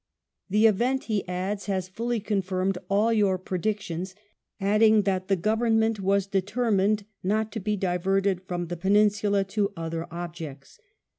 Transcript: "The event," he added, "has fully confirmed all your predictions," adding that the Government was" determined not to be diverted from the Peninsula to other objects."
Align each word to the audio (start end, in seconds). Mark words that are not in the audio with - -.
"The 0.49 0.65
event," 0.65 1.03
he 1.03 1.27
added, 1.29 1.65
"has 1.65 1.87
fully 1.87 2.19
confirmed 2.19 2.79
all 2.89 3.13
your 3.13 3.37
predictions," 3.37 4.15
adding 4.59 5.03
that 5.03 5.27
the 5.27 5.35
Government 5.35 5.99
was" 5.99 6.25
determined 6.25 7.05
not 7.21 7.51
to 7.51 7.59
be 7.59 7.77
diverted 7.77 8.41
from 8.41 8.65
the 8.65 8.77
Peninsula 8.77 9.43
to 9.43 9.71
other 9.77 10.07
objects." 10.09 10.79